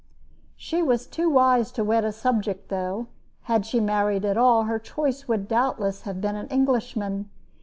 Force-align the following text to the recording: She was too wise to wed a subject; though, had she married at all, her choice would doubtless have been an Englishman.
She 0.55 0.81
was 0.81 1.05
too 1.05 1.29
wise 1.29 1.71
to 1.73 1.83
wed 1.83 2.03
a 2.05 2.11
subject; 2.11 2.69
though, 2.69 3.05
had 3.43 3.67
she 3.67 3.79
married 3.79 4.25
at 4.25 4.35
all, 4.35 4.63
her 4.63 4.79
choice 4.79 5.27
would 5.27 5.47
doubtless 5.47 6.01
have 6.09 6.19
been 6.19 6.35
an 6.35 6.47
Englishman. 6.47 7.29